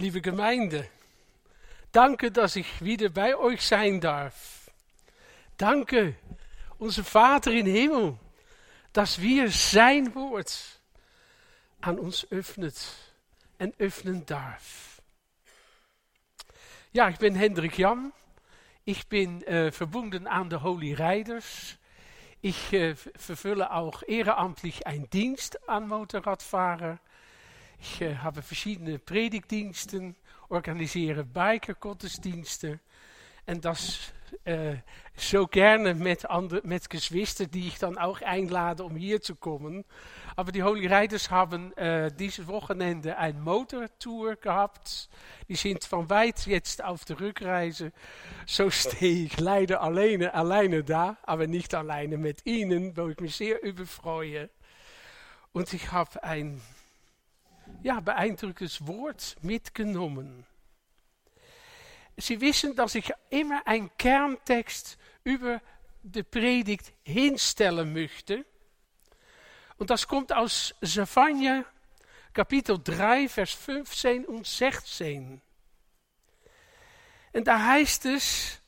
[0.00, 0.88] liebe Gemeinde.
[1.92, 4.70] Danke, dass ich wieder bei euch sein darf.
[5.58, 6.14] Danke,
[6.78, 8.18] unser Vater im Himmel,
[8.94, 10.80] dass wir sein Wort
[11.82, 12.76] an uns öffnet
[13.58, 15.02] en öffnen darf.
[16.92, 18.12] Ja, ich bin Hendrik Jan.
[18.86, 21.76] Ich bin äh, verbunden an der Holy Riders.
[22.40, 26.98] Ich äh, verfülle auch ehrenamtlich einen Dienst an Motorradfahrer.
[27.82, 30.14] Ich äh, habe verschiedene Predigtdiensten,
[30.50, 32.78] organisiere Bikergottesdiensten.
[33.46, 34.12] En das
[34.44, 34.76] äh,
[35.16, 39.86] so gerne mit, andere, Geschwistern, die ich dann auch einlade, um hier zu kommen.
[40.36, 45.08] Aber die Holy Riders haben äh, dieses Wochenende ein Motortour gehabt.
[45.48, 47.92] Die sind von weit jetzt auf der Rückreise.
[48.46, 53.62] So stehe ich leider alleine, alleine da, aber nicht alleine mit ihnen, ich mich sehr
[53.62, 54.50] über freue.
[55.52, 56.60] Und ich habe ein
[57.82, 60.46] ja, beeindruckendes Wort mitgenommen.
[62.16, 65.60] Sie wissen, dass ich immer einen Kerntext über
[66.02, 68.44] die Predigt hinstellen möchte.
[69.78, 71.64] Und das kommt aus Zephania,
[72.32, 75.40] Kapitel 3, Vers 15 und 16.
[77.32, 78.60] Und da heißt es,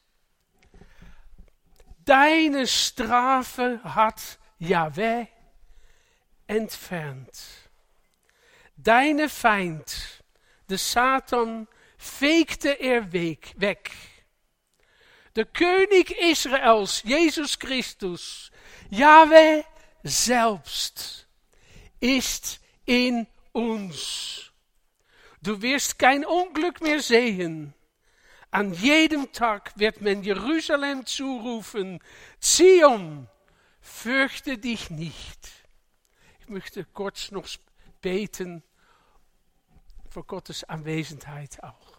[2.05, 5.27] Deine Strafe hat Yahweh
[6.49, 7.31] entfernt.
[8.83, 10.25] Deine Feind,
[10.69, 13.93] de Satan, veegde er weg.
[15.35, 18.51] De König Israels, Jesus Christus,
[18.91, 19.63] Yahweh
[20.03, 21.29] selbst,
[22.01, 24.51] ist in uns.
[25.43, 27.75] Du wirst kein Unglück mehr sehen.
[28.51, 32.01] An jedem Tag wird man Jerusalem zurufen,
[32.41, 33.29] Zion,
[33.81, 35.53] fürchte dich nicht.
[36.41, 37.47] Ich möchte kurz noch
[38.01, 38.65] beten
[40.13, 41.99] voor Gottes aanwezendheid auch.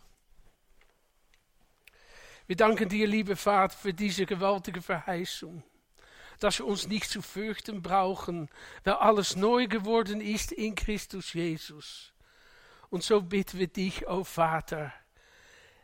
[2.46, 5.64] Wir danken dir, liebe Vater, für diese gewaltige Verheißung,
[6.40, 8.50] dass wir uns nicht zu fürchten brauchen,
[8.84, 12.14] weil alles neu geworden ist in Christus Jesus.
[12.90, 14.94] Und so bitten wir dich, o oh Vater,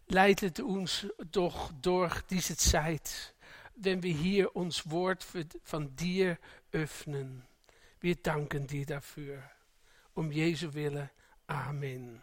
[0.07, 3.33] leitet uns doch durch diese Zeit,
[3.75, 5.25] wenn wir hier uns Wort
[5.63, 6.37] von dir
[6.71, 7.45] öffnen.
[8.01, 9.41] Wir danken dir dafür.
[10.13, 11.09] Um Jesu willen.
[11.49, 12.21] Amen.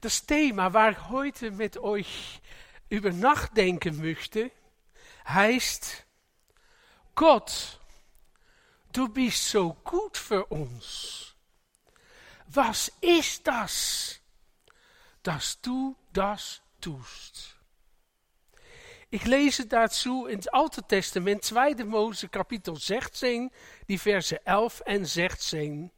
[0.00, 2.40] Das Thema, waar ich heute mit euch
[2.88, 4.52] über nachdenken möchte,
[5.26, 6.06] heißt,
[7.16, 7.80] Gott,
[8.92, 11.34] du bist so gut für uns.
[12.46, 14.20] Was ist das,
[15.24, 17.59] dass du das tust?
[19.12, 23.50] Ich lese dazu in het Alte Testament, 2 Mose kapitel 16,
[23.88, 25.90] die versen 11 en 16.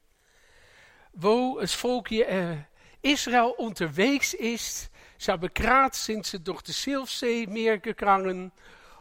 [1.13, 2.59] Wo het volkje uh,
[3.01, 4.91] Israel unterwegs ist.
[5.19, 8.51] Sie haben gerade sind sie durch das Silfseemeer gegangen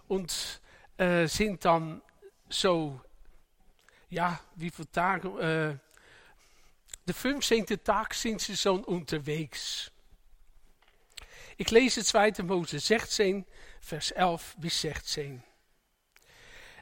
[0.08, 0.62] und
[0.98, 2.02] äh, sind dann
[4.10, 5.78] ja, wie viele Tage, äh,
[7.06, 7.66] de 15.
[7.82, 9.90] Tag sind sie schon unterwegs.
[11.56, 12.44] Ich lese 2.
[12.44, 13.46] Mose 16,
[13.82, 15.44] Vers 11 bis 16.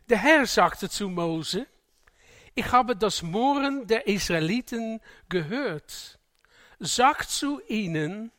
[0.10, 1.66] Der Herr sagte zu Mose,
[2.54, 5.00] ich habe das Mohren der Israeliten
[5.30, 6.20] gehört.
[6.80, 8.32] Sagt zu ihnen,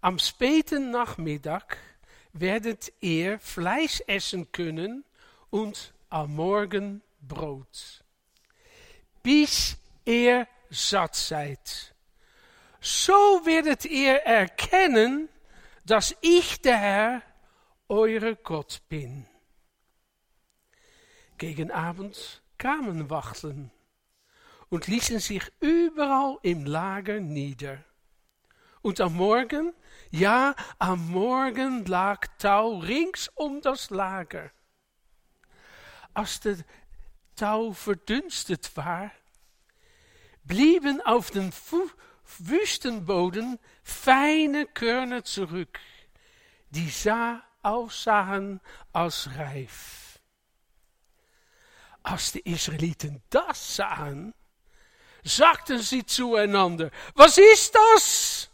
[0.00, 1.78] am späten Nachmittag
[2.32, 5.04] werdet ihr Fleisch essen können
[5.50, 8.04] und am Morgen Brot.
[9.22, 11.94] Bis ihr satt seid.
[12.80, 13.12] So
[13.44, 15.28] werdet ihr erkennen,
[15.84, 17.22] dass ich der Herr
[17.90, 19.26] eure Gott bin.
[21.38, 23.72] Gegen Abend kamen Wachteln
[24.68, 27.84] und ließen sich überall im Lager nieder.
[28.80, 29.74] Und am Morgen,
[30.10, 34.52] ja, am Morgen lag Tau rings um das Lager.
[36.14, 36.58] Als der
[37.34, 39.10] Tau verdunstet war,
[40.44, 41.52] blieben auf den
[42.38, 45.80] Wüstenboden feine Körner zurück,
[46.70, 48.60] die sah aussahen
[48.92, 50.18] als reif.
[52.02, 54.34] Als de Israëlieten dat sahen,
[55.22, 58.50] sagten sie zueinander, was ist das?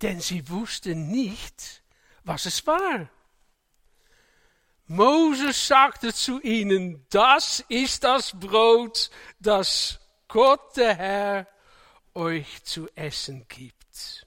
[0.00, 1.82] Denn sie wussten nicht,
[2.24, 3.08] was es war.
[4.86, 11.46] Moses sagte zu ihnen, das ist das Brot, das Gott der Herr
[12.14, 14.26] euch zu essen gibt.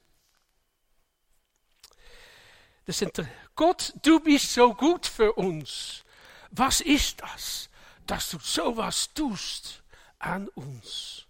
[2.87, 3.23] Sind,
[3.55, 6.03] Gott, du bist so gut für uns.
[6.51, 7.69] Was ist das,
[8.05, 9.83] dass du sowas tust
[10.19, 11.25] an uns?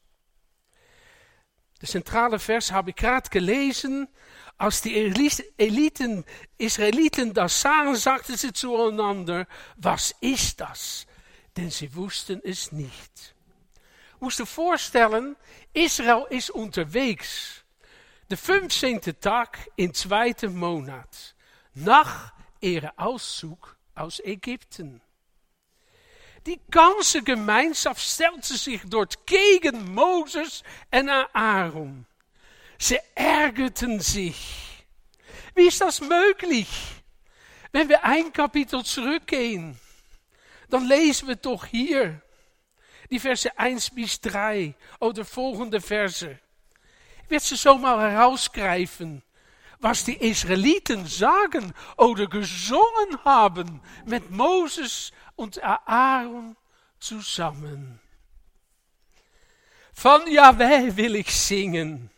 [1.81, 4.07] De centrale vers habe ich gerade gelesen.
[4.57, 4.95] Als die
[5.57, 6.23] Eliten,
[6.57, 11.05] Israeliten das sahen, sagten sie zueinander, was ist das?
[11.57, 13.35] Denn sie wussten es nicht.
[14.19, 15.35] Moest je voorstellen,
[15.73, 17.63] Israël is unterwegs.
[18.27, 21.34] De 15e Tag in zweite Monat.
[21.75, 25.01] Nach ihrer Auszug aus Ägypten.
[26.45, 32.05] Die ganze Gemeinschaft stellte sich dort gegen Moses en Aaron.
[32.77, 34.85] Sie ärgerten sich.
[35.53, 36.67] Wie ist das möglich?
[37.71, 39.79] Wenn wir ein Kapitel zurückgehen,
[40.69, 42.21] dann lesen wir doch hier
[43.09, 46.39] die Verse 1 bis 3 oder folgende Verse.
[47.23, 49.23] Ich werde so mal herausgreifen,
[49.79, 56.55] was die Israeliten sagen oder gesungen haben mit Moses und Aaron
[56.99, 57.99] zusammen.
[59.93, 62.09] Von Yahweh will ich singen,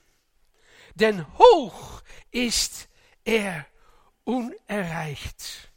[0.96, 2.02] denn hoch
[2.32, 2.88] ist
[3.24, 3.66] er
[4.24, 5.70] unerreicht.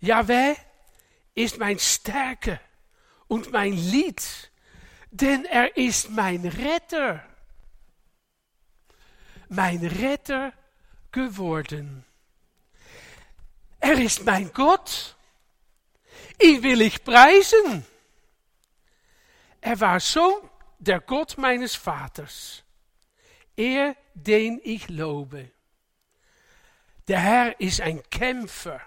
[0.00, 0.54] Yahweh
[1.34, 2.60] ist mein Stärke
[3.26, 4.50] und mein Lied,
[5.10, 7.24] denn er ist mein Retter.
[9.48, 10.52] Mein Retter
[11.10, 12.04] geworden.
[13.80, 15.16] Er ist mein Gott.
[16.40, 17.84] Ihn will preisen.
[19.60, 20.48] Er war Sohn
[20.78, 22.62] der Gott meines Vaters.
[23.56, 25.50] Er, den ich lobe.
[27.08, 28.80] Der Herr ist ein Kämpfer.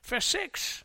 [0.00, 0.84] Vers 6.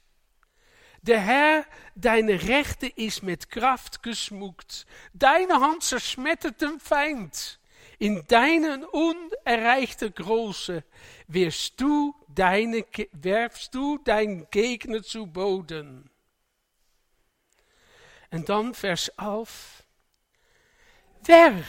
[1.01, 4.85] Der Herr, deine Rechte ist mit Kraft geschmuckt.
[5.13, 7.59] Deine Hand zerschmettert den Feind.
[8.00, 10.83] In deinen unerreichten Große
[11.27, 16.09] wirst du deine, werfst du deinen Gegner zu Boden.
[18.31, 19.83] Und dann Vers 11.
[21.24, 21.63] Wer,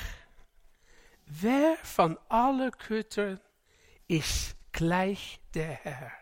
[1.27, 3.41] wer van alle Göttern
[4.09, 6.13] ist gleich der Herr?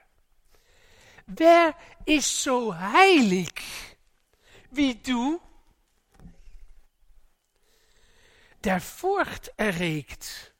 [1.26, 1.74] Wer
[2.04, 3.52] ist so heilig
[4.70, 5.40] wie du?
[8.64, 10.54] Der Furcht erregt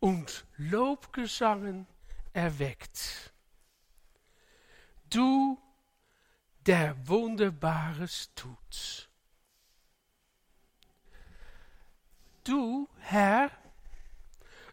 [0.00, 1.86] und Lobgesangen
[2.32, 3.32] erweckt.
[5.10, 5.58] Du,
[6.66, 9.08] der Wunderbares tut.
[12.44, 13.50] Du, Herr,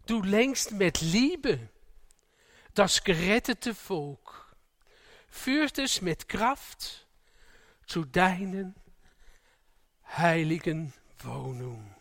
[0.05, 1.69] du lenkst mit Liebe
[2.75, 4.53] das gerettete Volk
[5.29, 7.07] führt es mit Kraft
[7.87, 8.75] zu deinen
[10.17, 11.94] heiligen Wohnung.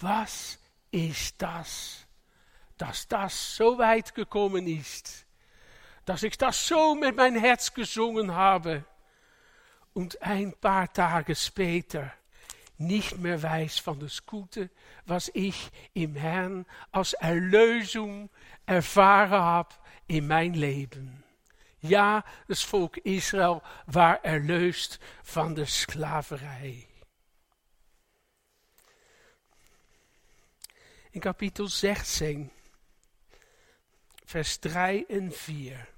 [0.00, 0.58] Was
[0.90, 2.06] ist das,
[2.76, 5.26] dass das so weit gekommen ist,
[6.04, 8.84] dass ich das so mit mein Herz gesungen habe
[9.92, 12.12] und ein paar Tage später
[12.78, 14.70] nicht mehr weiß von das Gute,
[15.04, 18.30] was ich im Herrn als Erlösung
[18.64, 19.74] erfahren habe
[20.06, 21.22] in mijn leven.
[21.78, 26.89] Ja, het volk Israël war erlöst van de sklaverij.
[31.10, 32.52] In kapitel 16,
[34.24, 35.88] vers 3 en 4.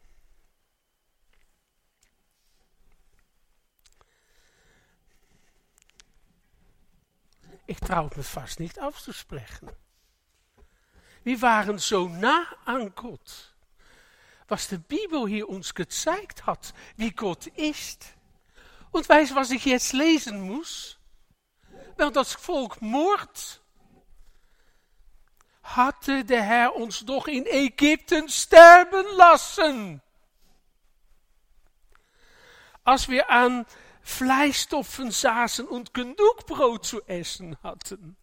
[7.65, 9.77] Ik trouw me vast niet af te spreken.
[11.23, 13.53] Wie waren zo na aan God?
[14.53, 18.05] was de Bibel hier uns gezeigt hat, wie Gott ist.
[18.91, 20.99] Und weißt was ich jetzt lesen muss?
[21.97, 23.62] Wel, das Volk Mord
[25.63, 30.03] hatte der Herr uns doch in Ägypten sterben lassen.
[32.85, 33.65] Als wir an
[34.03, 38.17] Fleischstoffen saßen und genug Brot zu essen hatten.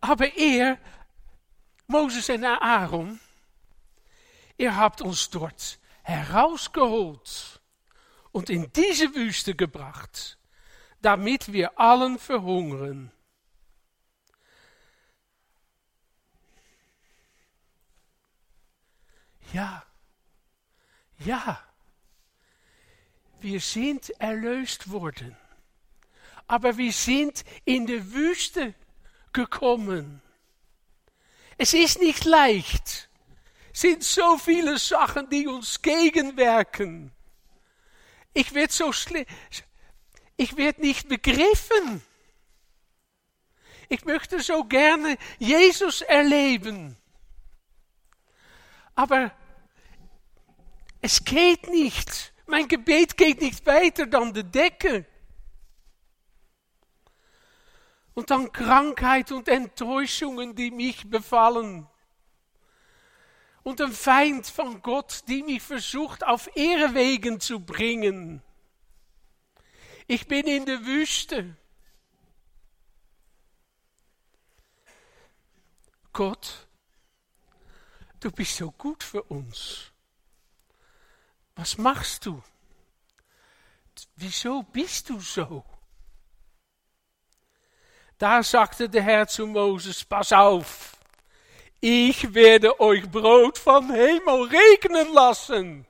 [0.00, 0.78] Aber er,
[1.88, 3.20] Moses en Aaron,
[4.56, 7.60] ihr habt uns dort herausgeholt
[8.32, 10.38] und in diese Wüste gebracht,
[11.02, 13.10] damit wir allen verhungern.
[19.52, 19.84] Ja,
[21.18, 21.62] ja,
[23.40, 25.36] wir sind erlöst worden,
[26.46, 28.74] aber wir sind in die Wüste
[29.32, 30.22] gekommen.
[31.58, 33.10] Es ist nicht leicht
[33.72, 37.12] sind so viele Sachen, die uns gegenwerken.
[38.34, 38.92] Ich werde so
[40.36, 42.02] ich werde nicht begriffen.
[43.88, 46.96] Ich möchte so gerne Jesus erleben.
[48.94, 49.32] Aber
[51.00, 52.32] es geht nicht.
[52.46, 55.06] Mein Gebet geht nicht weiter dan de Decke.
[58.14, 61.86] Und dann Krankheit und Enttäuschungen, die mich befallen.
[63.62, 68.42] Und ein Feind von Gott, die mich versucht, auf Irrwegen zu bringen.
[70.06, 71.56] Ich bin in der Wüste.
[76.12, 76.66] Gott,
[78.18, 79.89] du bist so gut für uns.
[81.60, 82.42] Was machst du?
[84.16, 85.62] Wieso bist du so?
[88.16, 90.96] Da sagte der Herr zu Moses, pass auf,
[91.78, 95.86] ich werde euch Brot vom Himmel regnen lassen.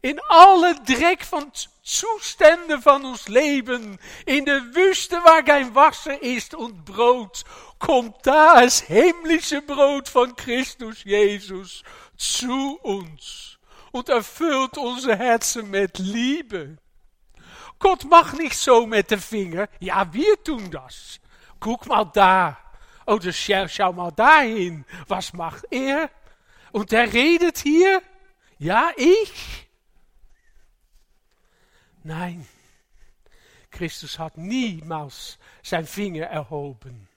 [0.00, 6.54] In alle Dreck von Zuständen von ons Leben, in der Wüste, waar kein Wasser ist
[6.54, 7.44] und Brot,
[7.78, 11.82] kommt das himmlische Brot von Christus Jesus
[12.16, 13.53] zu uns
[13.94, 16.78] und erfüllt unsere Herzen mit Liebe.
[17.78, 19.68] Gott macht nicht so mit dem Finger.
[19.78, 21.20] Ja, wir tun das.
[21.60, 22.58] Guck mal da.
[23.06, 24.84] Oder schau, schau mal dahin.
[25.06, 26.10] Was macht er?
[26.72, 28.02] Und er redet hier.
[28.58, 29.68] Ja, ich.
[32.02, 32.48] Nein.
[33.70, 37.08] Christus hat niemals zijn Finger erhoben.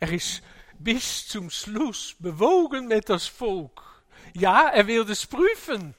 [0.00, 0.42] Er is
[0.78, 3.85] bis zum Schluss bewogen met das Volk.
[4.38, 5.94] Ja, er wil das prüfen.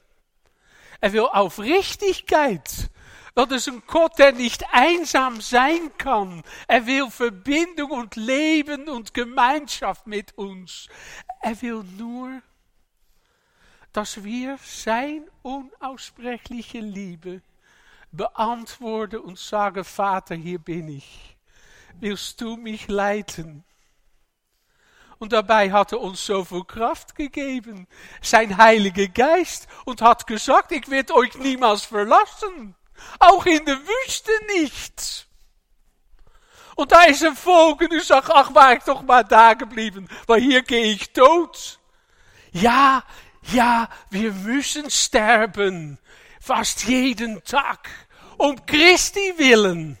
[1.00, 2.88] Er will Aufrichtigkeit.
[3.34, 6.44] Dat is een Gott, der nicht einsam sein kann.
[6.68, 10.88] Er will Verbindung und Leben und Gemeinschaft mit uns.
[11.40, 12.42] Er will nur,
[13.92, 17.42] dass wir sein unaussprechliche Liebe
[18.12, 21.36] beantworten und sagen, Vater, hier bin ich.
[21.98, 23.64] Willst du mich leiten?
[25.18, 27.88] Und dabei hat er uns zoveel Kraft gegeben,
[28.22, 32.76] sein Heiliger Geist, und hat gesagt, ich werde euch niemals verlassen,
[33.18, 35.26] auch in der Wüste nicht.
[36.76, 40.08] Und da ist ein Volk und ich sag, ach, war ich doch mal da geblieben,
[40.28, 41.80] weil hier gehe ich tot.
[42.52, 43.02] Ja,
[43.52, 45.98] ja, wir müssen sterben,
[46.40, 47.88] fast jeden Tag,
[48.36, 49.98] um Christi willen,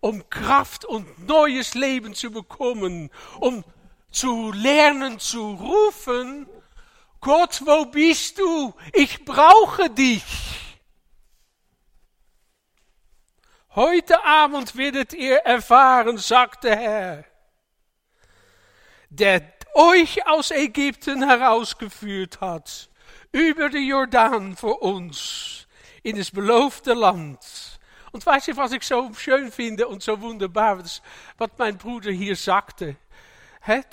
[0.00, 3.62] um Kraft und neues Leben zu bekommen, um
[4.10, 6.48] zu lernen zu rufen,
[7.20, 8.74] Gott, wo bist du?
[8.92, 10.24] Ich brauche dich.
[13.74, 17.24] Heute Abend werdet ihr erfahren, sagt der Herr,
[19.10, 22.88] der euch aus Ägypten herausgeführt hat,
[23.30, 25.66] über den Jordan für uns,
[26.02, 27.38] in das beloofde Land.
[28.10, 32.36] Und weißt du, was ich so schön finde und so wunderbar, was mein Bruder hier
[32.36, 32.96] sagte?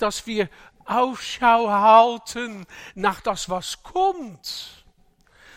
[0.02, 0.48] Dass wir
[0.84, 4.84] Ausschau halten nach das, was kommt.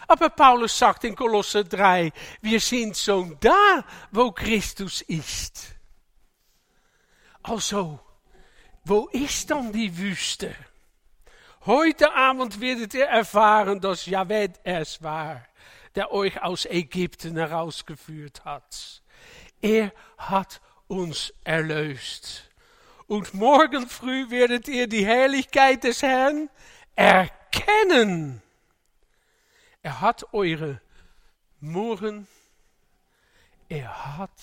[0.08, 2.12] Aber Paulus sagt in Kolosse 3,
[2.42, 5.76] wir sind schon da, wo Christus ist.
[7.44, 8.00] Also,
[8.84, 10.56] wo ist dann die Wüste?
[11.66, 15.46] Heute Abend werdet ihr erfahren, dass Jahweh es war,
[15.94, 19.04] der euch aus Ägypten herausgeführt hat.
[19.62, 22.49] Er hat uns erlöst.
[23.10, 26.48] Und morgen früh werdet ihr die Herrlichkeit des Herrn
[26.96, 28.40] erkennen.
[29.82, 30.80] Er hat eure
[31.60, 32.28] Murren,
[33.68, 34.40] er hat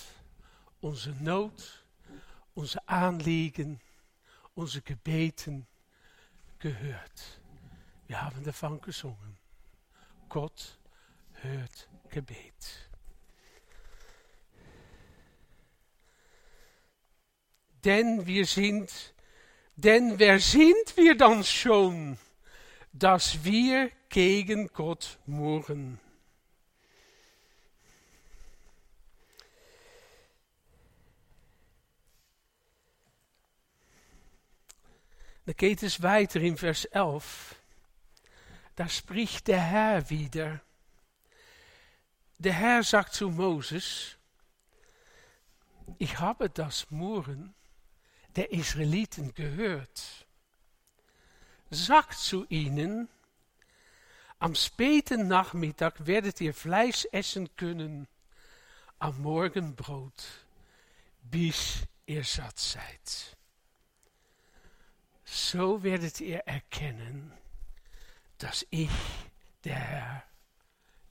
[0.80, 1.84] onze Not,
[2.54, 3.80] onze Anliegen,
[4.56, 5.68] onze Gebeten
[6.58, 7.40] gehört.
[8.08, 9.38] Wir haben davon gesungen.
[10.28, 10.76] Gott
[11.34, 12.85] hört Gebet.
[17.84, 19.14] Denn wir sind,
[19.76, 22.18] denn wer sind wir dann schon,
[22.92, 26.00] dass wir gegen Gott murren?
[35.46, 37.54] Da geht weiter in Vers 11.
[38.74, 40.60] Da spricht der Herr wieder.
[42.38, 44.16] Der Herr sagt zu Moses,
[45.98, 47.54] ich habe das Murren
[48.36, 50.26] der Israeliten gehört.
[51.70, 53.08] Sagt zu ihnen,
[54.38, 58.06] am späten Nachmittag werdet ihr Fleisch essen können,
[58.98, 60.24] am Morgen Brot,
[61.22, 63.36] bis ihr satt seid.
[65.24, 67.32] So werdet ihr erkennen,
[68.38, 68.90] dass ich,
[69.64, 70.22] der Herr,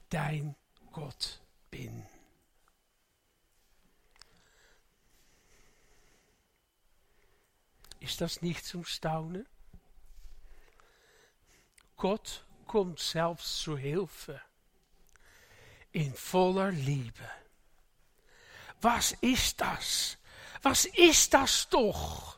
[0.09, 0.55] dein
[0.91, 2.05] Gott bin.
[8.05, 9.47] Ist das nicht zum Staunen?
[11.97, 14.39] Gott kommt selbst zu Hilfe
[15.91, 17.27] in voller Liebe.
[18.79, 20.19] was ist das?
[20.61, 22.37] Was ist das doch,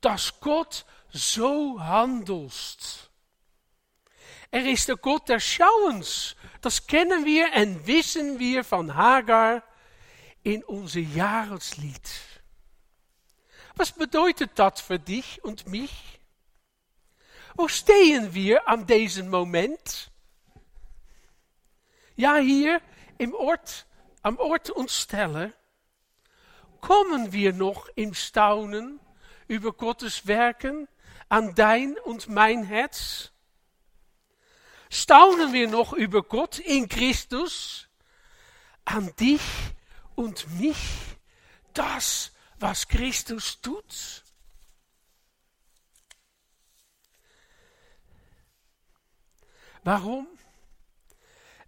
[0.00, 3.08] dass Gott so handelt?
[4.50, 6.34] Er ist der Gott des Schauens.
[6.60, 9.62] Das kennen wir und wissen wir von Hagar
[10.42, 12.10] in unser Jahreslied.
[13.78, 16.18] Was bedeutet das für dich und mich?
[17.56, 20.10] Wo stehen wir an diesem Moment?
[22.16, 22.80] Ja, hier
[23.18, 23.86] im Ort,
[24.22, 25.52] am Ort uns stellen,
[26.80, 28.98] kommen wir noch im Staunen
[29.46, 30.88] über Gottes Werken
[31.28, 33.30] an dein und mein Herz?
[34.88, 37.88] Staunen wir noch über Gott in Christus,
[38.86, 39.42] an dich
[40.14, 40.78] und mich,
[41.74, 44.24] das, was Christus tut?
[49.84, 50.26] Warum?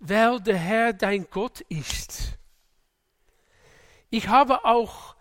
[0.00, 2.38] Weil der Herr dein Gott ist.
[4.10, 5.14] Ich habe auch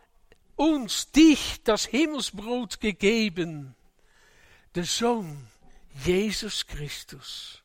[0.55, 3.75] uns, dich, das Himmelsbrot gegeben,
[4.75, 5.47] der Sohn
[5.93, 7.61] Jesus Christus.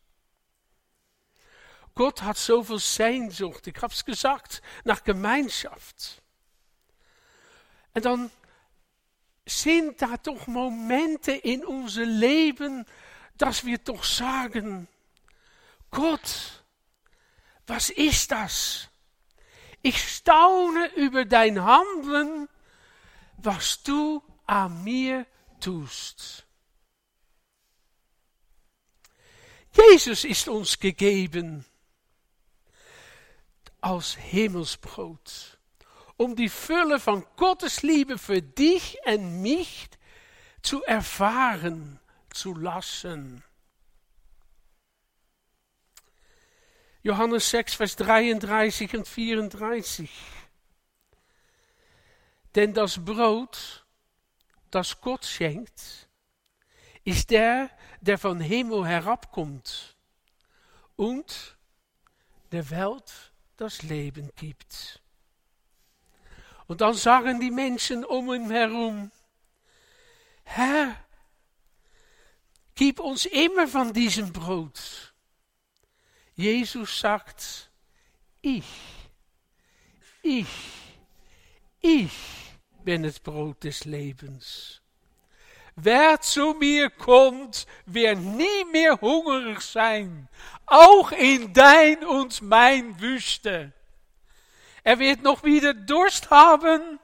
[1.95, 6.22] Gott hat zoveel Sehnsucht, ich habe es gesagt, nach Gemeinschaft.
[7.95, 8.31] Und dann
[9.47, 12.87] sind da doch Momente in unser Leben,
[13.37, 14.89] dass wir doch sagen,
[15.91, 16.65] Gott,
[17.67, 18.89] was ist das?
[19.83, 22.49] Ich staune über dein Handeln,
[23.37, 25.27] was du an mir
[25.61, 26.47] tust.
[29.75, 31.65] Jesus ist uns gegeben
[33.81, 35.52] als Himmelsbrot,
[36.17, 39.89] um die Fülle von Gottes Liebe für dich und mich
[40.63, 41.99] zu erfahren
[42.31, 43.43] zu lassen.
[47.03, 50.09] Johannes 6, Vers 33 und 34.
[52.55, 53.85] Denn das Brot,
[54.71, 56.09] das Gott schenkt,
[57.05, 57.71] ist der,
[58.01, 59.97] der von Himmel herabkommt
[60.95, 61.57] und
[62.53, 65.02] der Welt das Leben gibt.
[66.73, 69.11] Und dann sagen die Menschen um ihn herum,
[70.43, 70.97] Herr,
[72.75, 75.13] gib uns immer von diesem Brot.
[76.35, 77.71] Jesus sagt,
[78.41, 78.65] ich,
[80.23, 80.47] ich,
[81.83, 82.11] ich
[82.83, 84.81] bin das Brot des Lebens.
[85.77, 90.27] Wer zu mir kommt, wird nie mehr hungrig sein,
[90.65, 93.75] auch in dein und mein Wüste.
[94.85, 96.99] Er wird noch wieder Durst haben.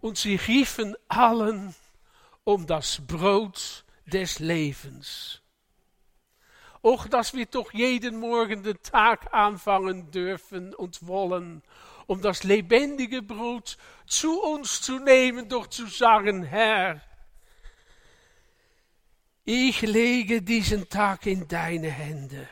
[0.00, 1.74] Und sie riefen allen
[2.44, 5.40] um das Brot des Lebens.
[6.82, 11.62] Och, dass wir doch jeden Morgen den Tag anfangen dürfen und wollen,
[12.08, 17.00] um das lebendige Brot zu uns zu nehmen, doch zu sagen, Herr,
[19.44, 22.48] ich lege diesen Tag in deine Hände.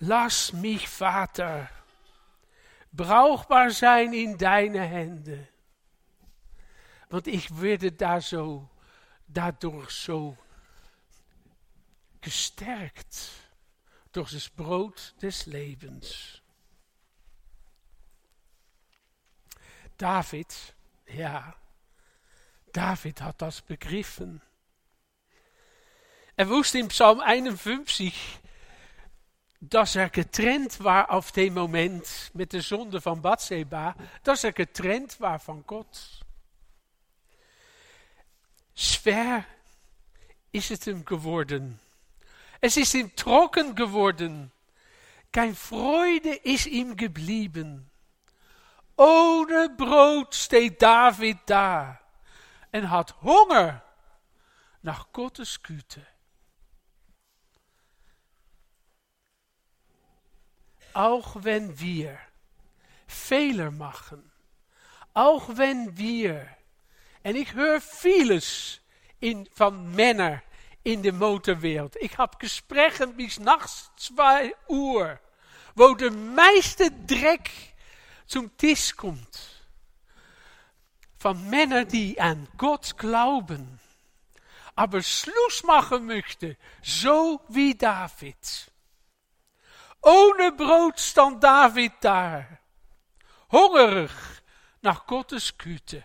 [0.00, 1.68] Lass mich, Vater,
[2.92, 5.48] brauchbar sein in deine Hände.
[7.08, 8.68] Want ich werde da so,
[9.26, 10.36] dadurch so
[12.20, 13.30] gestärkt
[14.12, 16.42] durch das Brot des Lebens.
[19.96, 20.74] David,
[21.06, 21.54] ja,
[22.72, 24.40] David hat das begriffen.
[26.36, 28.14] Er wusste in Psalm 51,
[29.60, 35.20] dass er getrennt war auf dem Moment mit de Sonde van Bathseba, dass er getrennt
[35.20, 36.24] war van Gott.
[38.74, 39.44] Schwer
[40.52, 41.80] is het hem geworden.
[42.60, 44.52] Es ist ihm trocken geworden.
[45.32, 47.90] Kein Freude ist ihm geblieben.
[48.96, 52.00] Ohne Brot steht David da
[52.70, 53.82] en hat Hunger
[54.82, 56.04] nach Gottes Güte.
[60.98, 62.18] Auch wenn wir
[63.06, 64.32] Fehler machen,
[65.14, 66.44] auch wenn wir,
[67.22, 68.80] en ich höre vieles
[69.20, 70.42] in, van Männern
[70.82, 72.02] in de motorwereld.
[72.02, 75.20] Ik heb gesprekken bis nachts 2 uur,
[75.76, 77.48] wo de meiste Dreck
[78.26, 79.64] zum Tisch kommt.
[81.16, 83.78] Von Männern, die an Gott glauben,
[84.74, 88.72] aber Schluss machen möchten, so wie David.
[90.08, 92.46] Ohne Brot stand David daar,
[93.50, 94.12] hongerig
[94.80, 96.04] nach Gottes Güte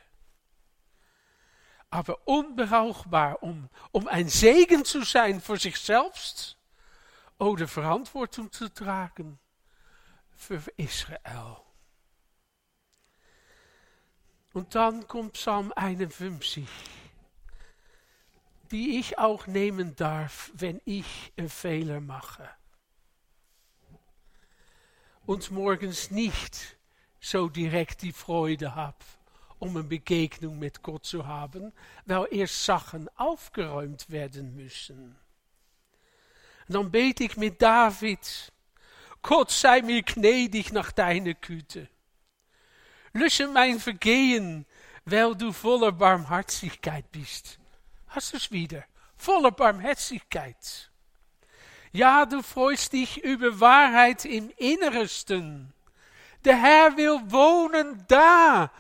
[1.94, 6.58] aber unbrauchbar, um, um ein Segen zu sein für sich selbst
[7.38, 9.40] oder Verantwortung zu tragen.
[10.36, 11.58] für Israel.
[14.52, 16.68] Und dann kommt Psalm 51,
[18.72, 22.50] die ich auch nehmen darf, wenn ich einen Fehler mache.
[25.26, 26.78] Und morgens nicht
[27.20, 28.98] so direkt die Freude habe,
[29.60, 31.72] um eine Begegnung mit Gott zu haben,
[32.06, 35.16] weil erst Sachen aufgeräumt werden müssen.
[36.68, 38.52] Dann bete ich mit David,
[39.22, 41.88] Gott sei mir gnädig nach deiner Güte.
[43.14, 44.66] Lösche mein Vergehen,
[45.06, 47.60] weil du voller Barmherzigkeit bist.
[48.08, 48.84] Hast du es wieder?
[49.16, 50.92] Voller Barmherzigkeit.
[51.96, 55.72] Ja, du freust dich über Wahrheit im Innersten.
[56.44, 58.72] Der Herr will wohnen da.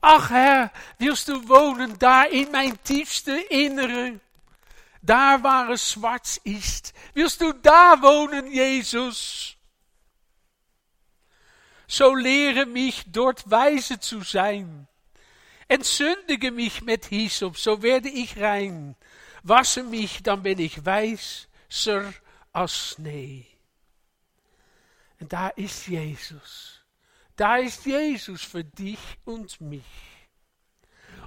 [0.00, 4.18] Ach Herr, willst du wohnen da in mein tiefste Innere?
[5.00, 6.92] Daar waar es schwarz ist.
[7.12, 9.54] Willst du da wohnen, Jesus?
[11.86, 14.88] So lehre mich, dort weise zu sein.
[15.68, 18.96] Entsündige mich mit Hyssop, so werde ich rein.
[19.44, 22.12] Wasche mich, dann bin ich weißer
[22.54, 23.46] als Schnee.
[25.20, 26.80] Und da ist Jesus.
[27.36, 29.82] Da ist Jesus für dich und mich.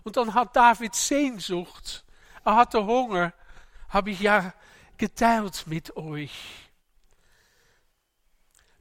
[0.04, 2.06] Und dann hat David Sehnsucht.
[2.46, 3.34] Er hatte Hunger.
[3.90, 4.54] Habe ich ja
[4.98, 6.32] geteilt mit euch.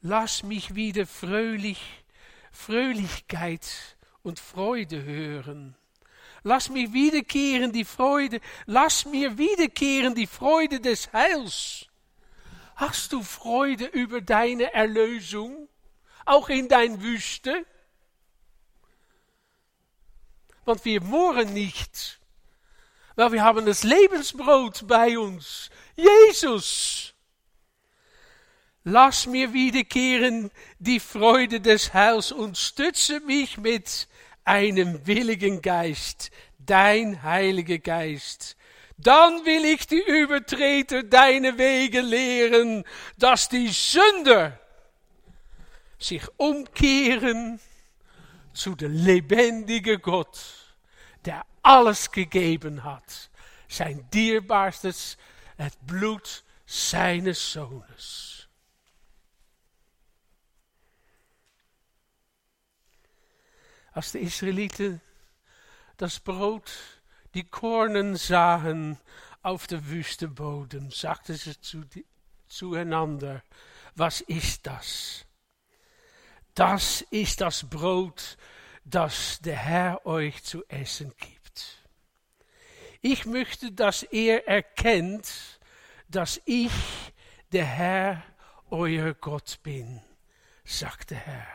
[0.03, 1.81] Lass mich wieder fröhlich,
[2.53, 3.67] Fröhlichkeit
[4.23, 5.75] und Freude hören.
[6.45, 11.89] Lass mir wiederkehren die Freude, lass mir wiederkehren die Freude des Heils.
[12.77, 15.69] Hast du Freude über deine Erlösung,
[16.27, 17.65] auch in dein Wüste?
[20.67, 22.21] Want wir mohren nicht,
[23.15, 27.15] weil wir haben das Lebensbrot bei uns, Jesus.
[28.85, 34.07] Lass mir wiederkehren die Freude des Heils und stütze mich mit
[34.45, 38.57] einem willigen Geist, dein heiliger Geist.
[38.99, 42.85] Dann will ich die Übertreter deine Wege lehren,
[43.19, 44.59] dass die Sünder
[45.99, 47.61] sich umkehren
[48.55, 50.39] zu der lebendige Gott,
[51.25, 53.31] der alles gegeben hat,
[53.69, 55.19] sein dierbaarstes,
[55.59, 58.37] het Blut seines Sohnes.
[63.97, 65.01] als de Israëlieten
[65.97, 66.96] das Brot,
[67.37, 68.99] die Kornen sahen
[69.43, 71.85] auf der Wüsteboden, sagten sie zu,
[72.49, 73.43] zueinander,
[73.95, 75.27] was ist das?
[76.55, 78.39] Das ist das Brot,
[78.85, 81.87] das der Herr euch zu essen gibt.
[83.03, 85.61] Ich möchte, dass ihr erkennt,
[86.09, 86.73] dass ich
[87.53, 88.23] der Herr,
[88.71, 90.01] euer Gott bin,
[90.65, 91.47] sagt der Herr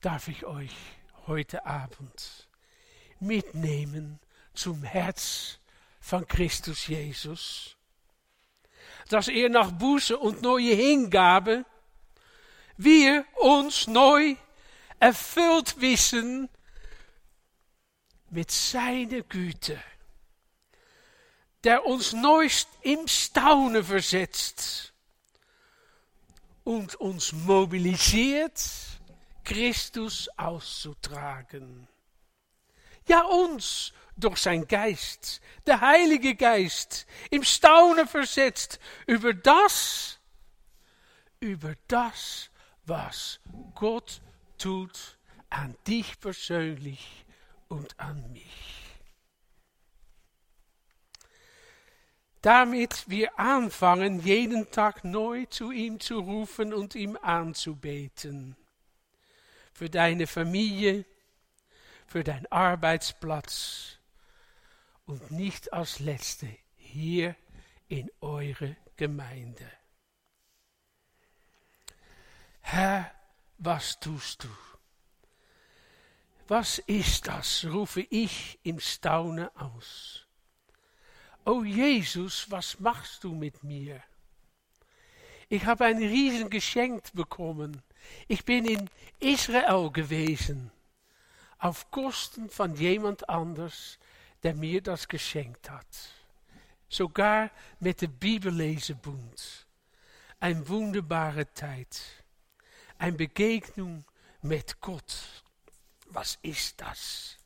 [0.00, 0.76] darf ich euch
[1.26, 2.47] heute Abend
[3.20, 4.18] mitnehmen
[4.54, 5.58] zum Herz
[6.00, 7.76] von Christus Jesus,
[9.08, 11.64] dass er nach Buße und neue Hingabe
[12.76, 14.36] wir uns neu
[15.00, 16.48] erfüllt wissen
[18.30, 19.82] mit seiner Güte,
[21.64, 22.48] der uns neu
[22.82, 24.92] im Staunen versetzt
[26.64, 28.62] und uns mobilisiert
[29.44, 31.88] Christus auszutragen.
[33.08, 40.18] Ja, uns durch sein Geist, der Heilige Geist, im Staunen versetzt über das,
[41.40, 42.50] über das,
[42.84, 43.40] was
[43.74, 44.20] Gott
[44.58, 45.18] tut
[45.50, 47.24] an dich persönlich
[47.68, 48.84] und an mich.
[52.42, 58.56] Damit wir anfangen, jeden Tag neu zu ihm zu rufen und ihm anzubeten
[59.72, 61.04] für deine Familie,
[62.08, 63.98] für deinen Arbeitsplatz
[65.04, 67.36] und nicht als Letzte hier
[67.88, 69.70] in eure Gemeinde.
[72.62, 73.12] Herr,
[73.58, 74.48] was tust du?
[76.48, 77.66] Was ist das?
[77.66, 80.26] rufe ich im Staune aus.
[81.44, 84.02] O Jesus, was machst du mit mir?
[85.50, 87.82] Ich habe ein Riesengeschenk bekommen.
[88.28, 88.88] Ich bin in
[89.20, 90.70] Israel gewesen,
[91.58, 93.98] auf Kosten von jemand anders,
[94.42, 95.86] der mir das geschenkt hat.
[96.88, 99.66] Sogar mit der Bibellesebund.
[100.40, 102.00] Eine wunderbare Zeit.
[102.96, 104.04] Eine Begegnung
[104.42, 105.44] mit Gott.
[106.06, 107.36] Was ist das?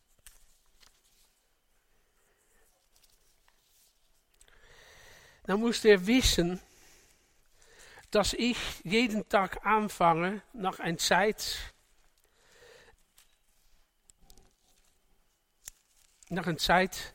[5.45, 6.61] Dan moest er wissen
[8.13, 11.72] dass ich jeden Tag anfange, nach einer Zeit,
[16.33, 17.15] nach einer Zeit,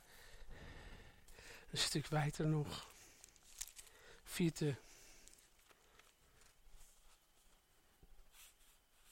[1.74, 2.86] ein Stück weiter noch,
[4.24, 4.78] vierte.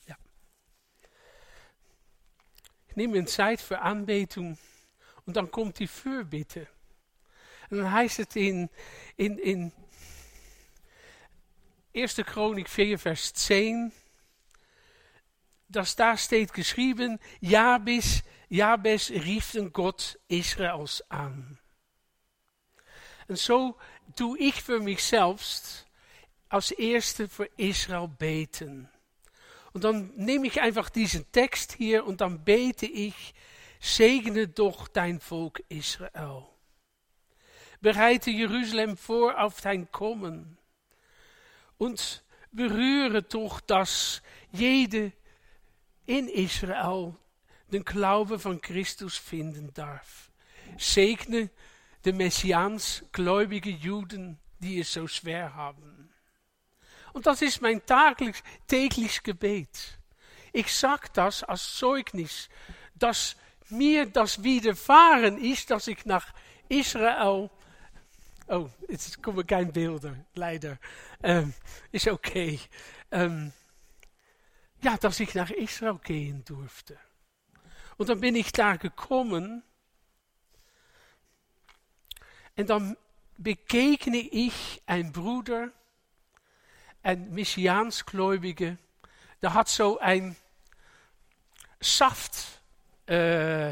[0.07, 0.15] Ja.
[2.87, 4.59] Ich nehme eine Zeit für Anbetung
[5.25, 6.67] und dann kommt die Fürbitte.
[7.71, 8.69] Und dann heißt es in,
[9.17, 9.71] in, in
[11.95, 12.17] 1.
[12.17, 13.91] Chronik 4, Vers 10,
[15.67, 21.57] dass da steht geschrieben, Jabes, Jabes rief Gott Israels an.
[23.27, 23.77] Und so
[24.15, 25.87] doe für mich selbst
[26.49, 28.89] als Erste für Israel beten.
[29.73, 33.33] Und dann nehme ich einfach diesen Text hier und dann bete ich,
[33.79, 36.45] segne doch dein Volk Israel.
[37.81, 40.57] Bereite Jerusalem vor auf dein Kommen.
[41.77, 45.11] Und berühre doch, dass jede
[46.05, 47.15] in Israel
[47.71, 50.29] den Glaube von Christus finden darf.
[50.77, 51.49] Segne
[52.03, 56.09] de Messiaans gläubige Juden, die es so schwer haben.
[57.13, 59.99] Und das ist mein täglich, täglich Gebet.
[60.53, 62.49] Ich sag das als Zeugnis,
[62.93, 63.35] dass
[63.69, 66.33] mir das widerfahren ist, dass ich nach
[66.69, 67.49] Israel
[68.47, 70.77] Oh, jetzt kommen keine Bilder, leider.
[71.23, 71.53] Ähm,
[71.91, 72.59] ist okay.
[73.11, 73.51] Ähm,
[74.81, 76.97] ja, dass ich nach Israel gehen durfte.
[77.97, 79.63] Und dann bin ich da gekommen.
[82.57, 82.97] Und dann
[83.37, 85.71] begegne ich ein Bruder,
[87.03, 88.77] ein Messiaansgläubige,
[89.41, 90.35] der hat so ein
[91.79, 92.61] Saft,
[93.07, 93.71] äh,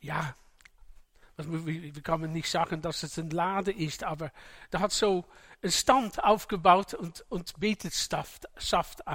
[0.00, 0.34] ja,
[1.36, 4.32] wie, kann man nicht sagen, dass es ein Lade ist, aber
[4.72, 5.24] der hat so
[5.62, 9.06] einen Stand aufgebaut und, und bietet Saft, Saft.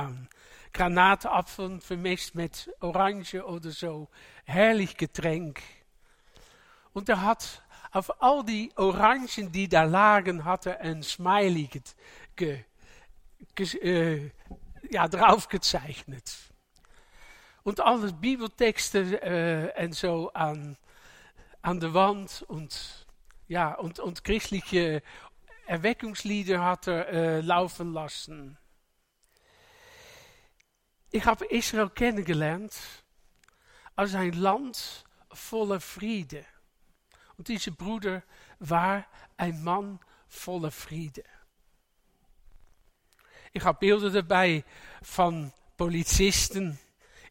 [0.74, 4.10] Granatapfel vermischt mit Orange oder so.
[4.46, 5.62] Herrlich Getränk.
[6.94, 11.70] Und er hat auf all die Orangen, die da lagen, hat er ein Smiley
[12.36, 12.64] ge,
[13.56, 14.32] ge, äh,
[14.90, 16.32] ja, drauf gezeichnet.
[17.64, 20.78] Und alle Bibeltexten äh, und so an
[21.62, 23.06] an der Wand und
[23.48, 25.04] ja, und, und christliche
[25.68, 28.58] Erweckungslieder hat er äh, laufen lassen.
[31.12, 32.74] Ich habe Israel kennengelernt
[33.96, 36.46] als ein Land voller Friede.
[37.38, 38.24] Und dieser Bruder
[38.60, 41.24] war ein Mann voller Friede.
[43.52, 44.64] Ich habe Bilder dabei
[45.02, 46.80] von Polizisten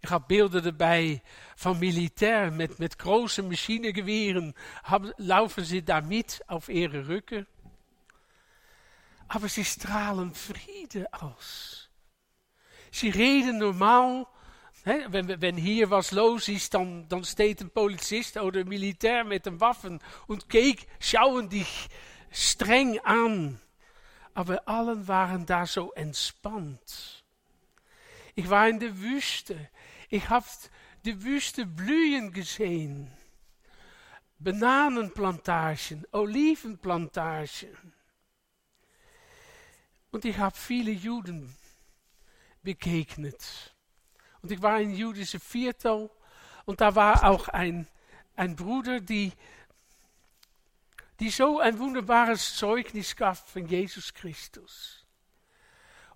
[0.03, 1.23] Ich habe Bilder dabei
[1.57, 4.55] von Militär mit, mit großen Maschinengeweren.
[4.83, 7.47] Haben, laufen sie da mit auf ihre Rücken.
[9.29, 11.90] Aber sie strahlen Friede aus.
[12.91, 14.27] Sie reden normaal.
[14.85, 19.61] Hè, wenn, hier was los ist, dann, dann steht ein Polizist oder ein Militär mit
[19.61, 21.89] Waffen und keek, schauen dich
[22.31, 23.61] streng an.
[24.33, 27.25] Aber allen waren da so entspannt.
[28.35, 29.69] Ich war in der Wüste.
[30.09, 30.47] Ich habe
[31.05, 33.13] die Wüste blühen gesehen.
[34.39, 37.77] Bananenplantagen, Olivenplantagen.
[40.11, 41.55] Und ich habe viele Juden
[42.63, 43.75] begegnet.
[44.43, 46.11] Und ich war in jüdische Viertel
[46.65, 47.87] und da war auch ein,
[48.37, 49.33] ein Bruder, die,
[51.21, 55.01] die so ein wunderbares Zeugnis gab von Jesus Christus.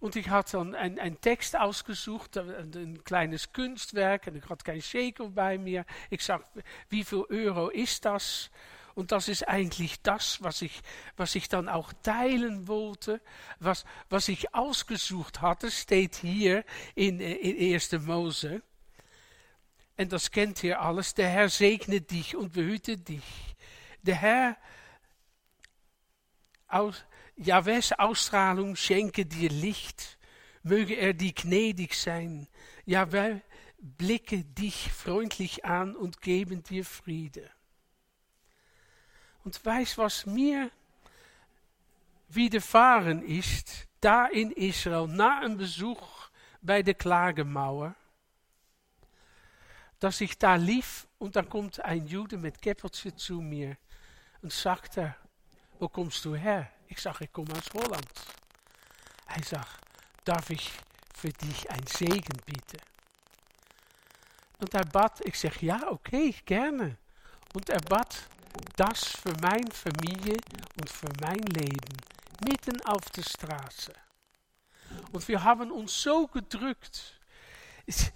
[0.00, 4.62] Und ich hatte dann ein, ein Text ausgesucht, ein, ein, kleines Kunstwerk, und ich hatte
[4.64, 5.86] kein Shekel bei mir.
[6.10, 6.44] Ich sag,
[6.90, 8.50] wie viel Euro ist das?
[8.94, 10.80] Und das ist eigentlich das, was ich,
[11.16, 13.20] was ich dann auch teilen wollte,
[13.58, 17.92] was, was ich ausgesucht hatte, steht hier in, in 1.
[18.00, 18.62] Mose.
[19.96, 21.14] Und das kennt ihr alles.
[21.14, 23.24] Der Herr segne dich und behüte dich.
[24.02, 24.56] Der Herr
[26.68, 27.04] aus,
[27.36, 30.18] Jahwes Ausstrahlung schenke dir Licht,
[30.62, 32.48] möge er dir gnädig sein.
[32.84, 33.42] Jahwe
[33.78, 37.50] blicke dich freundlich an und geben dir Friede.
[39.44, 40.70] Und weiß, was mir
[42.28, 46.28] widerfahren ist, da in Israel, na einem Besuch
[46.60, 47.94] bei der Klagemauer,
[50.00, 53.76] dass ich da lief und dann kommt ein Jude mit Käppeltje zu mir
[54.42, 55.16] und sagt er,
[55.78, 56.70] wo kommst du her?
[56.88, 58.12] Ich sag, ich komme aus Holland.
[59.26, 59.80] Hij sagt,
[60.24, 60.70] darf ich
[61.14, 62.80] für dich ein Segen bieten?
[64.58, 66.96] Und er bat, ich sag, ja, okay, gerne.
[67.54, 68.28] Und er bat
[68.76, 70.36] das für meine Familie
[70.80, 71.96] und für mein Leben,
[72.44, 73.92] mitten auf der Straße.
[75.12, 77.20] Und wir haben uns so gedrückt.
[77.86, 78.12] Es,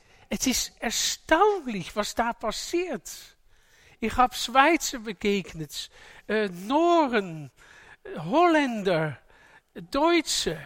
[0.46, 3.10] ist erstaunlich, was da passiert.
[4.00, 5.90] Ich habe Schweizer begegnet,
[6.28, 7.50] äh, Noren,
[8.16, 9.18] Holländer,
[9.74, 10.60] Deutsche.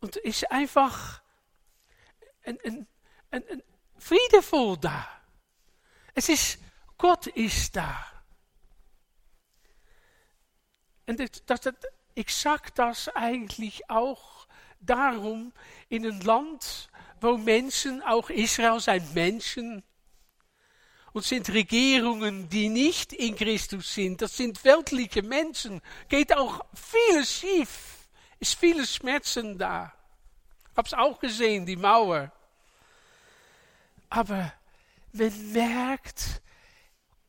[0.00, 1.20] Und es ist einfach
[2.44, 2.86] ein, ein,
[3.30, 3.62] ein, ein
[3.98, 5.08] Friedevol da.
[6.14, 6.28] Es
[6.98, 8.06] Gott ist da.
[11.06, 11.74] Und das, das,
[12.14, 14.46] ich sage das eigentlich auch
[14.80, 15.52] darum,
[15.88, 16.88] in een Land,
[17.20, 19.82] wo Menschen, auch Israel zijn Menschen,
[21.14, 24.20] und sind Regierungen, die nicht in Christus sind.
[24.20, 25.80] Das sind weltliche Menschen.
[26.08, 28.08] Geht auch vieles schief.
[28.40, 29.92] Ist vieles Schmerzen da.
[30.76, 32.32] Hab's auch gesehen, die Mauer.
[34.10, 34.52] Aber
[35.12, 36.42] man merkt,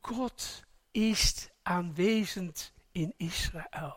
[0.08, 0.64] Gott
[0.94, 3.96] ist anwesend in Israel.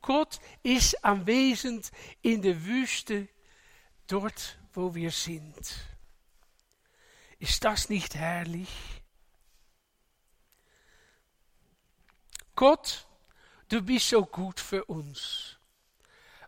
[0.00, 1.90] Gott ist anwesend
[2.22, 3.28] in der Wüste,
[4.06, 5.74] dort wo wir sind.
[7.38, 8.70] Ist das nicht herrlich?
[12.54, 13.06] Gott,
[13.68, 15.58] du bist so gut für uns.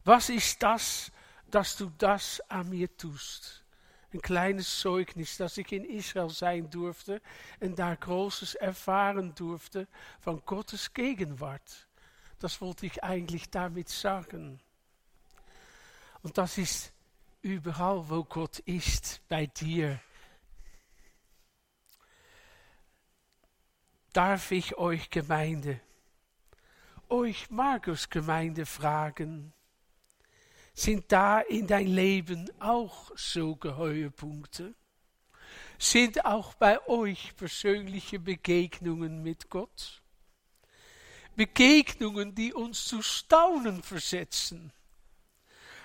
[0.05, 1.13] Was ist das,
[1.49, 3.62] dass du das an mir tust?
[4.13, 7.23] Ein kleines Zeugnis, dass ich in Israel sein durfte
[7.61, 9.89] und da Großes erfahren durfte
[10.21, 11.89] von Gottes Gegenwart.
[12.39, 14.61] Das wollte ich eigentlich damit sagen.
[16.23, 16.93] Und das ist
[17.41, 19.99] überall, wo Gott ist, bei dir.
[24.13, 25.81] Darf ich euch Gemeinde,
[27.09, 29.55] euch Markus Gemeinde fragen,
[30.75, 34.75] sind da in dein Leben auch so Geheuerpunkte?
[35.79, 40.03] Sind auch bei euch persönliche Begegnungen mit Gott?
[41.35, 44.73] Begegnungen, die uns zu Staunen versetzen.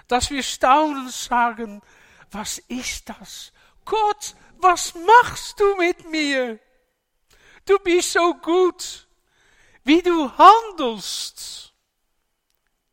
[0.07, 1.81] Dass wir staunen sagen,
[2.31, 3.51] was ist das?
[3.85, 6.59] Gott, was machst du mit mir?
[7.65, 9.07] Du bist so gut,
[9.83, 11.73] wie du handelst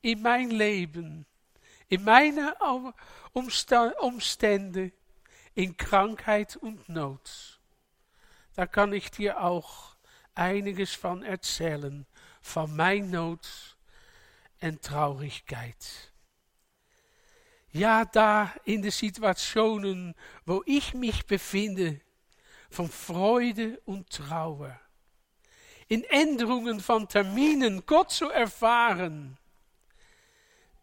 [0.03, 1.27] in mein Leben,
[1.89, 2.57] in meine
[3.33, 4.93] Umstände,
[5.55, 7.61] in Krankheit und Not.
[8.55, 9.97] Da kann ich dir auch
[10.35, 12.07] einiges von erzählen
[12.53, 13.77] van mijn nood
[14.59, 16.13] en traurigkeit.
[17.71, 22.01] Ja, da in de Situationen, wo ich mich befinde,
[22.71, 24.81] von Freude und Trauer.
[25.89, 29.39] In Änderungen von Terminen Gott zu erfahren.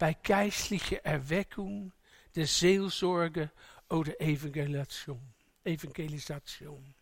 [0.01, 1.93] Bei geistlicher Erweckung,
[2.33, 3.51] der Seelsorge
[3.87, 5.21] oder Evangelisation.
[5.63, 6.95] Evangelisation.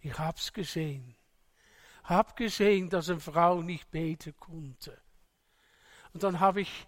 [0.00, 1.14] Ich hab's gesehen.
[2.04, 4.98] hab gesehen, dass eine Frau nicht beten konnte.
[6.14, 6.86] Und dann habe ich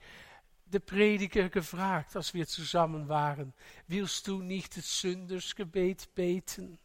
[0.64, 3.52] de Prediger gefragt, als wir zusammen waren,
[3.86, 6.78] willst du nicht das Sündersgebet beten?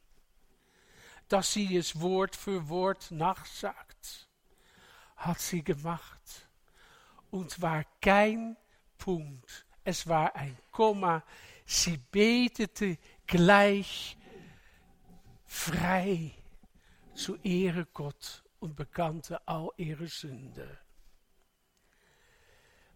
[1.29, 4.27] Dass sie es Wort für Wort nachsagt.
[5.15, 6.48] Hat sie gemacht.
[7.31, 8.57] Und war kein
[8.97, 11.23] Punkt, es war ein Komma,
[11.65, 14.17] sie betete gleich
[15.45, 16.31] frei
[17.13, 20.79] zu Ehre Gott und bekannte all ihre Sünde.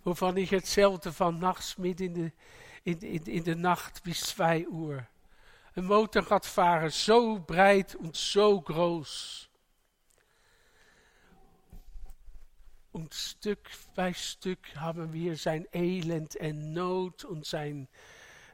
[0.04, 2.32] Wovon ich erzählte van nachts midden in de,
[2.84, 5.08] in, in, in de Nacht bis zwei Uhr.
[5.76, 9.50] Een Motorradfahrer so breit und so groß.
[12.94, 17.88] Und Stück bei Stück haben wir sein Elend en und sein,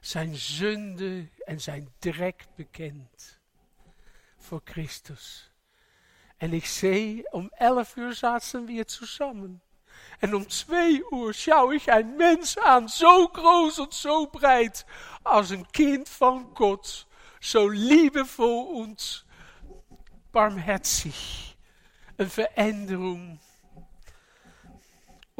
[0.00, 3.38] sein Sünde en sein Dreck bekennt
[4.38, 5.50] vor Christus.
[6.38, 9.62] En ik zei, om elf uur zaten we zusammen.
[10.20, 14.86] En om twee uur schau ich ein Mensch an, so groß und so breit,
[15.22, 17.06] als ein Kind von Gott,
[17.40, 19.26] so liebevoll und
[20.32, 21.56] barmherzig.
[22.16, 23.38] Een Veränderung,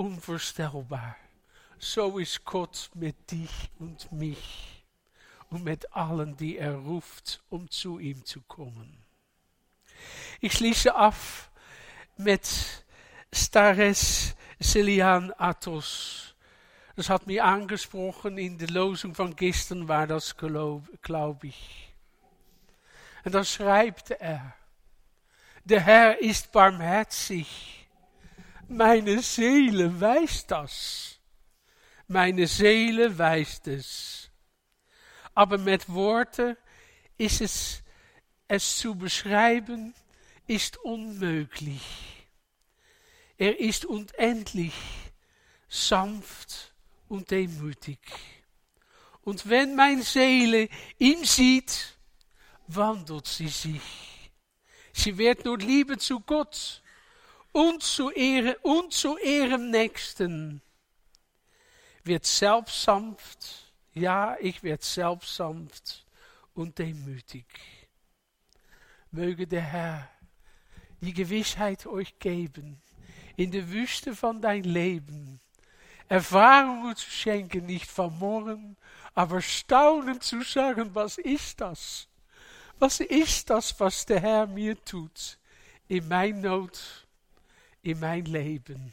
[0.00, 1.14] unvorstellbar.
[1.78, 4.82] So ist Gott mit dich und mich
[5.50, 8.96] und mit allen, die er ruft, um zu ihm zu kommen.
[10.40, 11.50] Ich schließe af
[12.16, 12.48] mit
[13.30, 16.34] Stares Celian Athos.
[16.96, 21.94] Das hat mich angesprochen in der Losung von gestern, war das, glaube glaub ich.
[23.24, 24.54] Und dann schreibt er,
[25.62, 27.79] der Herr ist barmherzig.
[28.70, 31.18] Seele weiß das.
[32.06, 34.30] Meine Seele weiß es.
[35.34, 36.56] Aber mit Worten
[37.18, 37.82] ist es,
[38.46, 39.94] es zu beschreiben,
[40.46, 41.82] ist unmöglich.
[43.36, 44.74] Er ist unendlich
[45.68, 46.74] sanft
[47.08, 48.00] und demütig.
[49.22, 50.68] Und wenn mein Seele
[50.98, 51.98] ihn sieht,
[52.66, 54.30] wandelt sie sich.
[54.92, 56.82] Sie wird nur Liebe zu Gott
[57.52, 60.62] und zu, Ehre, und zu ihrem Nächsten.
[62.04, 66.06] Wird selbst sanft, ja, ich werde selbst sanft
[66.54, 67.46] und demütig.
[69.10, 70.08] Möge der Herr
[71.00, 72.80] die Gewissheit euch geben,
[73.36, 75.40] in der Wüste von dein Leben,
[76.08, 78.76] Erfahrungen zu schenken, nicht von morgen,
[79.14, 82.08] aber staunen zu sagen, was ist das?
[82.78, 85.38] Was ist das, was der Herr mir tut
[85.88, 87.06] in mein Not,
[87.82, 88.92] in mein Leben?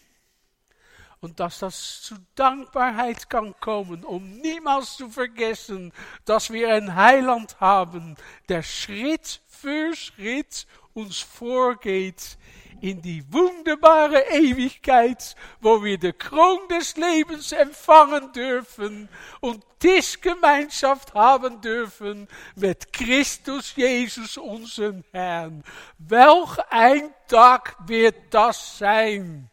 [1.20, 5.92] Und dass das zu Dankbarkeit kann kommen, um niemals zu vergessen,
[6.26, 8.16] dass wir einen Heiland haben,
[8.50, 12.38] der Schritt für Schritt uns vorgeht
[12.82, 19.10] in die wunderbare Ewigkeit, wo wir de Kron des Lebens empfangen dürfen
[19.40, 25.64] und Tischgemeinschaft haben dürfen mit Christus Jesus, unseren Herrn.
[25.98, 29.50] Welch ein Tag wird das sein,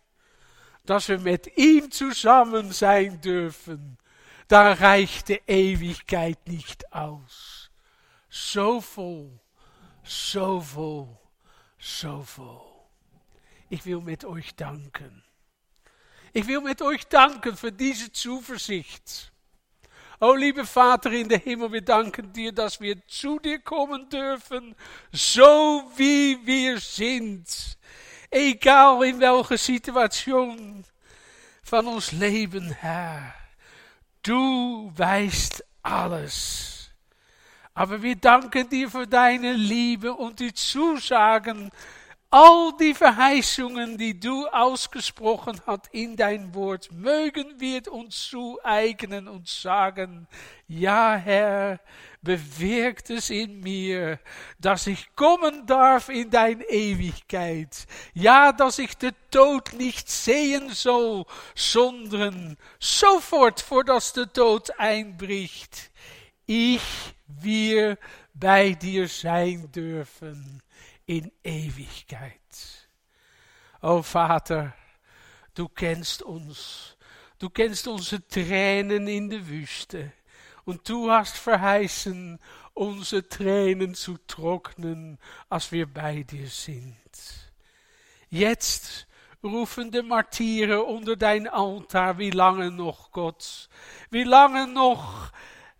[0.87, 3.99] dass wir mit ihm zusammen sein dürfen.
[4.49, 7.71] Da reicht die Ewigkeit nicht aus.
[8.29, 9.31] So voll,
[10.03, 11.09] so voll,
[11.79, 12.74] so voll.
[13.75, 15.25] Ich will mit euch danken.
[16.33, 19.33] Ich will mit euch danken für diese Zuversicht.
[20.21, 24.77] Oh, liebe Vater in der Himmel, wir danken dir, dass wir zu dir kommen dürfen,
[25.11, 27.77] so wie wir sind.
[28.31, 30.85] Egal in welche Situation
[31.69, 33.35] van ons Leben, Herr.
[34.23, 36.91] Du weißt alles.
[37.75, 41.73] Aber wir danken dir für deine Liebe und die Zusagen,
[42.37, 49.47] All die Verheißungen, die du ausgesprochen hast in dein Wort, mögen wir uns zueignen und
[49.47, 50.27] sagen,
[50.67, 51.79] ja Herr,
[52.23, 54.19] bewirkt es in mir,
[54.59, 57.87] dass ich kommen darf in dein Ewigkeit.
[58.15, 65.93] Ja, dass ich den Tod nicht sehen soll, sondern sofort, vor dass der Tod einbricht,
[66.47, 66.83] ich,
[67.29, 67.97] wir
[68.35, 70.61] bei dir sein dürfen
[71.07, 72.89] in Ewigkeit.
[73.83, 74.75] O Vater,
[75.55, 76.97] du kennst uns,
[77.39, 80.13] du kennst unsere Tränen in der Wüste
[80.65, 82.39] und du hast verheißen,
[82.73, 86.95] unsere Tränen zu trocknen, als wir bei dir sind.
[88.31, 89.07] Jetzt
[89.43, 93.69] rufen de Martiere unter dein Altar, wie lange noch, Gott?
[94.11, 95.31] Wie lange noch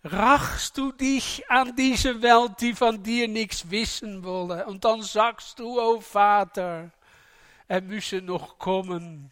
[0.05, 4.65] rachst du dich an diese Welt, die von dir nichts wissen wolle.
[4.67, 6.91] Und dann sagst du, oh Vater,
[7.67, 9.31] er müsse noch kommen.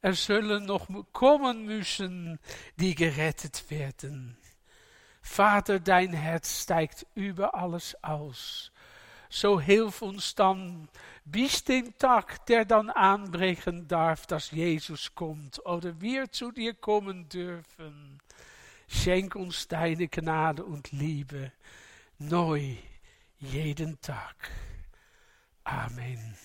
[0.00, 2.38] Er sollen noch kommen müssen,
[2.76, 4.36] die gerettet werden.
[5.20, 8.72] Vater, dein Herz steigt über alles aus.
[9.28, 10.88] So hilf uns dann
[11.24, 17.28] bis den Tag, der dann aanbrechen darf, dass Jesus kommt oder wir zu dir kommen
[17.28, 18.20] dürfen.
[18.92, 21.50] Schenk uns deine Gnade und Liebe
[22.18, 22.76] neu
[23.38, 24.50] jeden Tag.
[25.64, 26.36] Amen.